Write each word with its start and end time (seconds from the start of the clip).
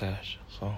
that. 0.00 0.24
So. 0.58 0.74